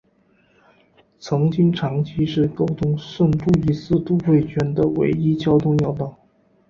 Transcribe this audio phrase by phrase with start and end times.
[1.19, 6.17] 曾经长期是沟通圣路易斯都会圈的唯一的交通要道。